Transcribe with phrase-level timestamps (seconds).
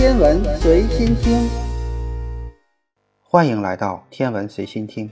[0.00, 1.46] 天文随心听，
[3.20, 5.10] 欢迎来到天文随心听。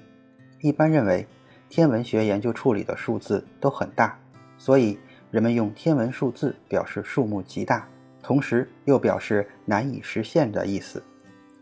[0.62, 1.26] 一般认为，
[1.68, 4.18] 天文学研究处理的数字都很大，
[4.56, 4.98] 所以
[5.30, 7.86] 人们用天文数字表示数目极大，
[8.22, 11.02] 同时又表示难以实现的意思。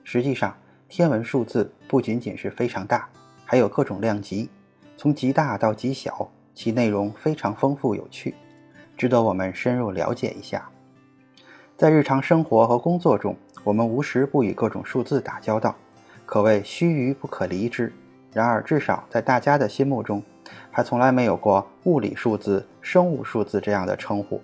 [0.04, 0.56] 实际上，
[0.88, 3.08] 天文数字不仅仅是非常大，
[3.44, 4.48] 还有各种量级，
[4.96, 8.36] 从极大到极小，其内容非常丰富有趣，
[8.96, 10.70] 值得我们深入了解一下。
[11.76, 15.76] 在日常生活和工作中，我们无时不与各种数字打交道，
[16.24, 17.92] 可谓须臾不可离之。
[18.32, 20.22] 然而，至少在大家的心目中，
[20.70, 24.40] 还从来没有过物理数字、生物数字这样的称呼，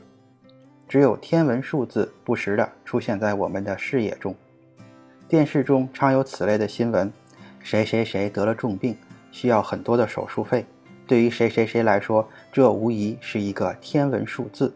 [0.87, 4.35] 只有天文数字不时地出现在我们的视野中。
[5.27, 7.11] 电视中常有此类的新闻：
[7.61, 8.95] 谁谁谁得了重病，
[9.31, 10.67] 需要很多的手术费。
[11.07, 14.71] 对于谁谁谁来说，这无疑是一个天文数字。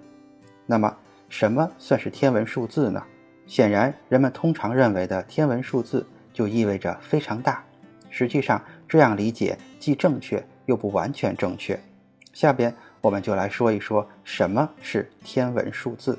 [0.65, 0.97] 那么，
[1.29, 3.03] 什么算是天文数字呢？
[3.47, 7.65] 显然，人们通常认为的天文数字就意味着非常大。
[8.11, 11.79] 实际上，这样理解既正确又不完全正确。
[12.33, 16.19] 下边我们就来说一说什么是天文数字。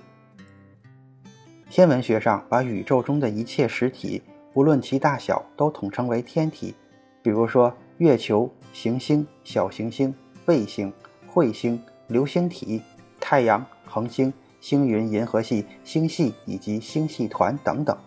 [1.70, 4.22] 天文学上把宇宙中的一切实体，
[4.54, 6.74] 不论其大小，都统称为天体。
[7.22, 10.94] 比如说，月球、行星、小行星、卫星、
[11.34, 12.82] 彗星、流星体、
[13.20, 14.32] 太阳、恒星。
[14.60, 17.98] 星云、银河系、星系以及星系团等等，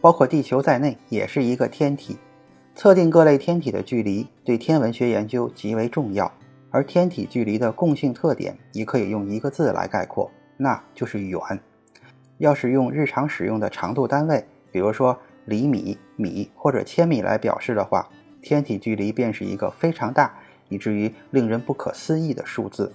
[0.00, 2.16] 包括地球在内，也是一个天体。
[2.74, 6.32] 测定各类天体的距离对天文学研究极为重要，
[6.70, 11.40] 而天体距离的共性特点也可以用一个字来概括，那就是远。
[12.38, 18.08] 要是用日常使用的长度单位，比如说厘米、米或者千米来表示的话，
[18.42, 20.34] 天体距离便是一个非常大，
[20.68, 22.92] 以至于令人不可思议的数字。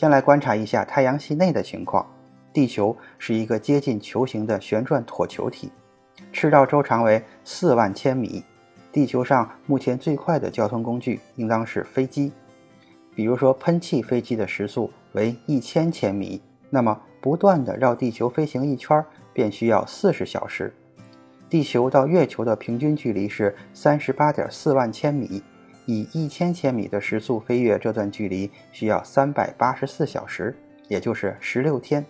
[0.00, 2.10] 先来观察一下太阳系内的情况。
[2.54, 5.70] 地球是一个接近球形的旋转椭球体，
[6.32, 8.42] 赤道周长为四万千米。
[8.90, 12.32] 地球上目前最快的交通工具应当是飞机，
[13.14, 16.40] 比如说喷气飞机的时速为一千千米，
[16.70, 20.72] 那么不断的绕地球飞行一圈便需要四十小时。
[21.50, 25.42] 地球到月球的平均距离是三十八点四万千米。
[25.90, 30.56] 以一千千米的时速飞越这段距离需要三百八十四小时，
[30.86, 32.06] 也就是十六天。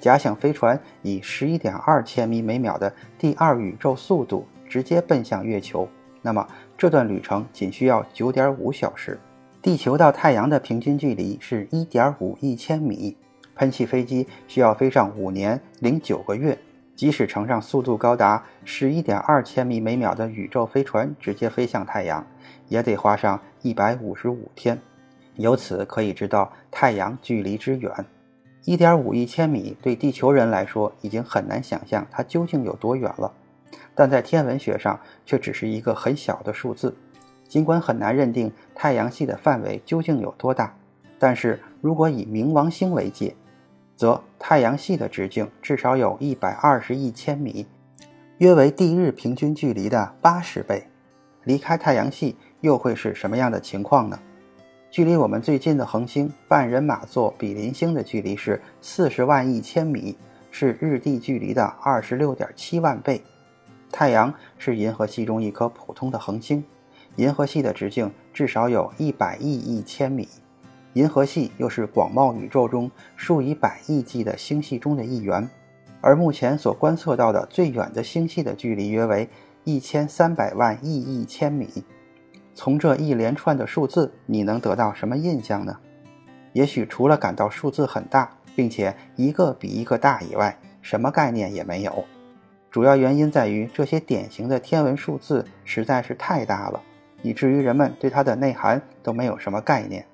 [0.00, 5.88] 假想飞船以十一点二千米每秒的第二宇宙速度直接奔向月球，
[6.20, 6.44] 那么
[6.76, 9.16] 这段旅程仅需要九点五小时。
[9.62, 13.16] 地球到太阳的平均距离是一点五亿千米，
[13.54, 16.58] 喷气飞机需要飞上五年零九个月。
[16.96, 22.24] 即使乘上速度高达十一点二千米每秒的宇宙飞船直接飞向太阳。
[22.72, 24.78] 也得花上一百五十五天，
[25.36, 27.92] 由此可以知道太阳距离之远，
[28.64, 33.30] 一点五亿千米对地球人来说已经很难想象它究竟有多远了，
[33.94, 36.96] 但在天文学上却只是一个很小的数字。
[37.46, 40.74] 尽管很难认定太阳系的范围究竟有多大，
[41.18, 43.34] 但是如果以冥王星为界，
[43.94, 47.66] 则太阳系的直径至少有一百二十亿千米，
[48.38, 50.86] 约为地日平均距离的八十倍。
[51.44, 52.34] 离开太阳系。
[52.62, 54.18] 又会是什么样的情况呢？
[54.90, 60.16] 距离我们最近的恒星半人马座比邻星的距离是四十万亿千米，
[60.50, 63.22] 是日地距离的二十六点七万倍。
[63.90, 66.62] 太阳是银河系中一颗普通的恒星，
[67.16, 70.28] 银河系的直径至少有一百亿亿千米，
[70.92, 75.48] 银河系又是广袤宇宙中数以百亿计的星系中的一员，
[76.00, 79.28] 而目前所观测到的最远的星系的距离约为
[79.64, 81.68] 一千三百万亿亿千米。
[82.54, 85.78] 从这一连串的数字，你能得到什么印象呢？
[86.52, 92.04] 也许除了感到数字很大，并且一个比一个大以外，什么概念也没有。
[92.70, 96.80] 主要原因在于这些典型的天文数字实在是太大了，
[97.22, 100.04] 以至于人们对它的内涵都没有什么概念。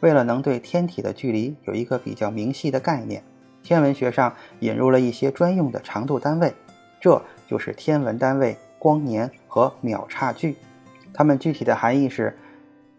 [0.00, 3.22] 为了能对天体的距离有一个比较明细的概念，
[3.62, 6.52] 天文学上引入了一些专用的长度单位，
[7.00, 8.56] 这就是天文单位。
[8.84, 10.56] 光年和秒差距，
[11.14, 12.36] 它们具体的含义是：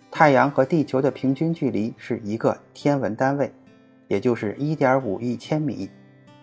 [0.10, 3.52] 太阳和地球的平均距离是一个天文单位，
[4.08, 5.88] 也就是一点五亿千米；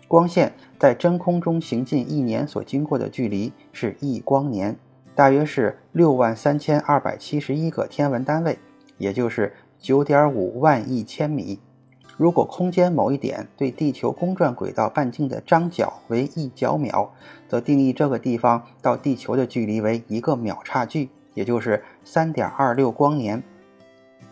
[0.06, 4.76] 光线在真空中行进一年所经过的距离是一光年，
[5.12, 8.56] 大约是六万三千二百七十一个天文单位，
[8.96, 11.58] 也就是九点五万亿千米。
[12.16, 17.08] 如果空间某一点对地球公转轨道半径的张角为一角秒，
[17.48, 23.42] 则定义这个地方到地球的距离为一个秒差距，也就是三点二六光年。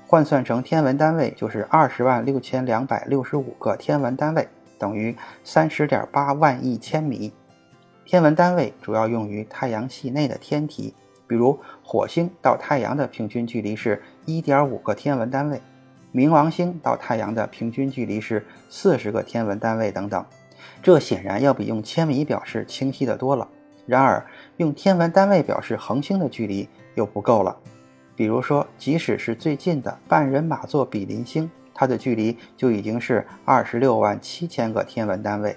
[0.06, 4.48] 换算成天文单位就是二十万六千两百六十五个天文单位。
[4.78, 7.30] 等于三十点八万亿千米。
[8.06, 10.94] 天文单位主要用于太阳系内的天体，
[11.26, 15.60] 比如火星到太阳的平均距离是一点五个天文单位，
[16.12, 20.24] 冥王星到太阳的平均距离是四十个天文单位等等。
[20.82, 23.46] 这显然要比用千米表示清晰的多了。
[23.86, 24.24] 然而，
[24.56, 27.56] 用天文单位表示恒星的距离又不够了。
[28.14, 35.56] 比如说，即使是最近的半人马座比邻星，它的距离就已经是二十六万七千个天文单位，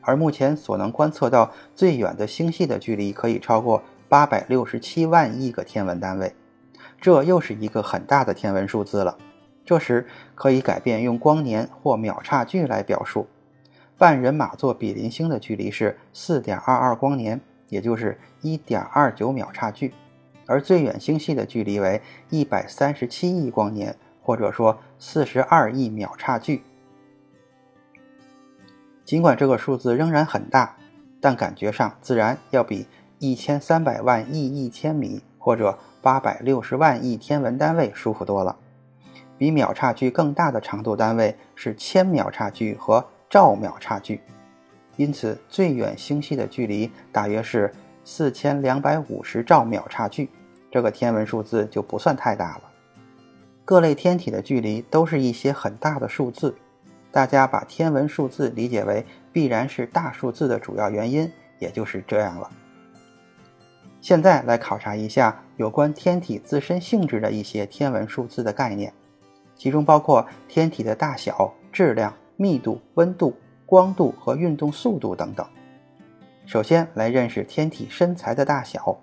[0.00, 6.34] 而目前所能观测到最远的星系的距离可以超过八百六十七万亿个天文单位，
[7.00, 9.16] 这又是一个很大的天文数字了。
[9.64, 13.26] 这时可以改变用光年或秒差距来表述，
[13.96, 19.94] 半人马座比邻星的距离是四点二二光年，也就是一点二九秒差距。
[20.46, 26.62] 而最远星系的距离为一百三十七亿光年，或者说四十二亿秒差距。
[29.06, 30.76] 尽管这个数字仍然很大，
[31.20, 32.86] 但感觉上自然要比
[33.18, 38.58] 一千三百万亿亿千米或者八百六十万亿天文单位舒服多了。
[39.44, 44.22] 比秒差距更大的长度单位是千秒差距和兆秒差距，
[44.96, 47.70] 因此最远星系的距离大约是。
[48.06, 50.28] 四千两百五十兆秒差距，
[50.70, 52.62] 这个天文数字就不算太大了。
[53.64, 56.54] 各类天体的距离都是一些很大的数字，
[57.10, 62.50] 大家把天文数字理解为必然是大数字的主要原因，也就是这样了。
[64.02, 68.92] 现在来考察一下有关天体自身性质的一些天文数字的概念，
[69.56, 73.34] 其中包括天体的大小、质量、密度、温度、
[73.66, 75.46] 光度和运动速度等等。
[76.46, 78.98] 首先来认识天体身材的大小，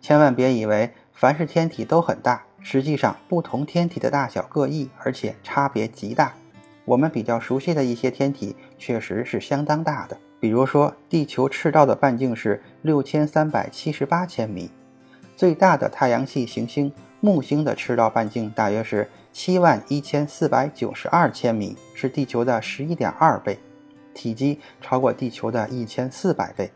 [0.00, 6.32] 千万别以为凡是天体都很大，实际上不同天体的大小各异，而且差别极大。
[6.84, 14.70] 我们比较熟悉的一些天体确实是相当大的，比如说地球赤道的半径是六千三百七十八千米，
[15.36, 19.08] 最大的太阳系行星木星的赤道半径大约是
[19.38, 23.58] 七万一千四百九十二千米，是地球的十一点二倍，
[24.14, 26.72] 体积超过地球的一千四百倍。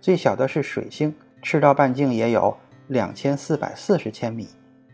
[0.00, 1.12] 最小的是水星，
[1.42, 2.56] 赤道半径也有
[2.86, 4.46] 两千四百四十千米。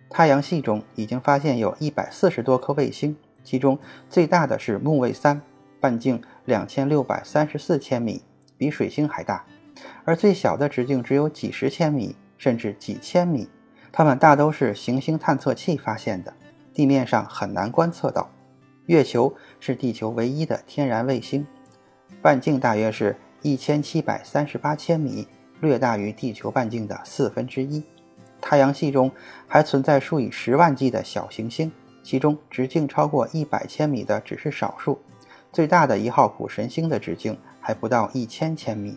[0.09, 5.39] 太阳系中已经发现有一百四十多颗卫星，其中最大的是木卫三，
[5.79, 8.23] 半径两千六百三十四千米，
[8.57, 9.45] 比水星还大。
[10.07, 13.51] 而最小的直径只有几十千米，甚至几千米。
[13.93, 16.33] 它们大都是行星探测器发现的，
[16.73, 18.31] 地面上很难观测到。
[18.87, 21.47] 月球是地球唯一的天然卫星，
[22.21, 23.17] 半径大约是。
[23.45, 25.27] 一千七百三十八千米，
[25.61, 27.83] 略大于地球半径的四分之一。
[28.41, 29.11] 太阳系中
[29.49, 31.73] 还存在数以十万计的小行星，
[32.05, 34.97] 其中直径超过一百千米的只是少数。
[35.53, 38.97] 最大的一号谷神星的直径还不到一千千米，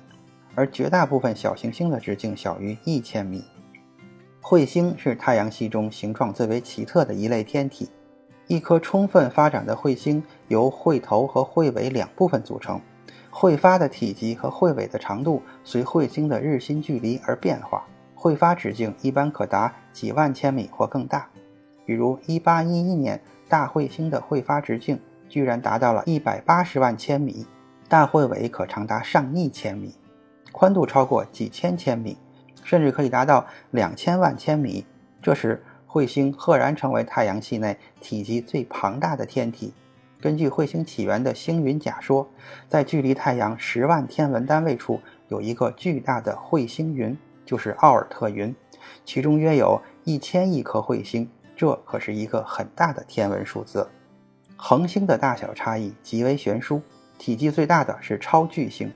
[0.54, 3.44] 而绝大部分小行星的直径小于一千米。
[4.47, 7.89] 彗星是太阳系中形状最为奇特的一类天体。
[8.45, 12.80] 一颗充分发展的彗星由彗头和彗尾两部分组成。
[13.31, 17.88] 彗发的体积和彗尾的长度随彗星的日心距离而变化。
[18.15, 21.27] 彗发直径一般可达几万千米或更大，
[21.83, 23.19] 比如1811年
[23.50, 27.47] 大彗星的彗发直径居然达到了180万千米，
[27.89, 29.95] 大彗尾可长达上亿千米，
[30.52, 32.16] 宽度超过几千千米，
[32.66, 34.86] 甚至可以达到两千万千米。
[35.22, 39.74] 这时，彗星赫然成为太阳系内体积最庞大的天体。
[40.19, 42.28] 根据彗星起源的星云假说，
[42.68, 48.54] 在距离太阳十万天文单位处有一个巨大的彗星云，就是奥尔特云，
[49.06, 53.88] 其中约有一千亿颗彗星，这可是一个很大的天文数字。
[54.57, 56.81] 恒星的大小差异极为悬殊，
[57.19, 58.92] 体积最大的是超巨星，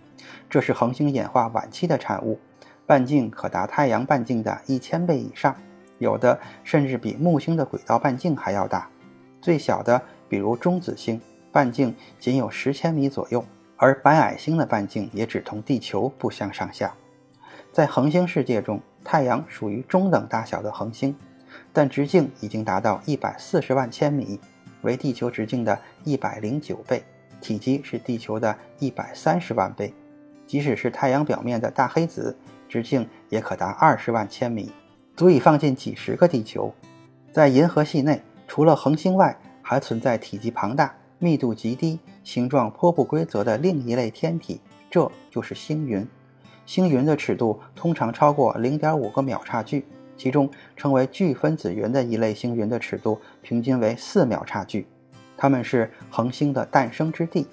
[0.49, 2.39] 这是恒星演化晚期的产物，
[2.89, 5.55] 半径可达太阳半径的一千倍以上，
[5.99, 8.89] 有的甚至比木星的轨道半径还要大。
[9.39, 10.01] 最小的。
[10.27, 11.19] 比如中子星
[11.51, 13.43] 半径仅有十千米左右，
[13.77, 16.93] 而白矮星的半径也只同地球不相上下。
[17.73, 21.15] 在恒星世界中，太阳属于中等大小的恒星，
[21.73, 24.39] 但直径已经达到一百四十万千米，
[24.83, 27.03] 为地球直径的一百零九倍，
[27.41, 29.91] 体积是地球的一百三十万倍。
[30.45, 32.37] 即使是太阳表面的大黑子，
[32.69, 34.71] 直径也可达二十万千米，
[35.17, 36.73] 足以放进几十个地球。
[37.31, 46.07] 在银河系内，除了恒星外，还存在体积庞大、密度极低、形状颇不规则的另一类天体，这就是星云。
[46.65, 49.85] 星云的尺度通常超过零点五个秒差距，
[50.15, 54.87] 其中称为巨分子云的一类星云的尺度平均为四秒差距。
[55.35, 57.47] 它们是恒星的诞生之地。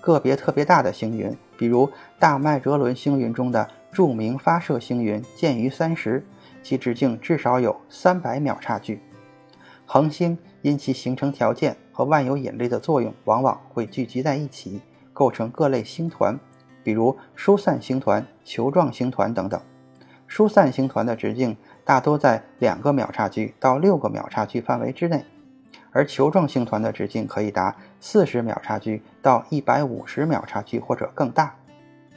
[0.00, 6.24] 个别特别大的星云，比如大麦哲伦星云中的著名发射星云剑鱼三十，
[6.62, 9.02] 其直径至少有三百秒差距。
[9.84, 14.80] 恒星因其形成条件和万有引力的作用，往往会聚集在一起，
[15.12, 16.40] 构成各类星团，
[16.82, 19.60] 比如疏散星团、球状星团等等。
[20.26, 25.22] 疏散星团的直径大多在两个秒差距到六个秒差距范围之内。
[25.90, 31.54] 而球状星团的直径可以达四十秒差距到一百五十秒差距或者更大，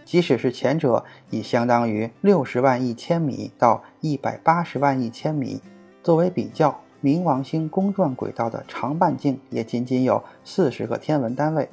[0.05, 5.59] 即使是前者，已相当于六十万亿千米到一百八十万亿千米。
[6.03, 11.67] 作为比较，冥王星公转轨道的长半径也仅仅有四十个天文单位，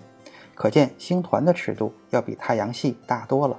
[0.54, 3.58] 可见星团的尺度要比太阳系大多了。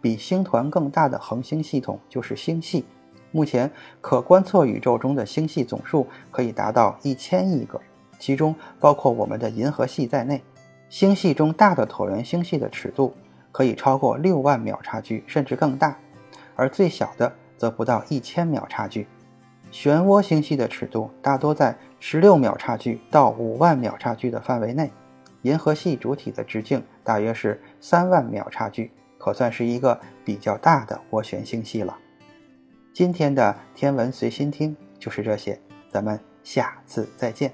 [0.00, 2.86] 比星团更大的恒星系统就是星系。
[3.30, 3.70] 目前
[4.00, 7.78] 可观测宇宙中的星系总数可以达到一千亿个，
[8.18, 10.42] 其中包括我们的银河系在内。
[10.88, 13.14] 星系中大的椭圆星系的尺度
[13.58, 15.98] 可以超过六万秒差距，甚至更大，
[16.54, 19.08] 而最小的则不到一千秒差距。
[19.72, 24.92] 漩涡星系的尺度大多在十六秒差距到五万秒差距的范围内。
[25.42, 31.98] 银河系主体的直径大约是三万秒差距，可算是一个比较大的涡旋星系了。
[32.92, 35.58] 今天的天文随心听就是这些，
[35.90, 37.52] 咱们下次再见。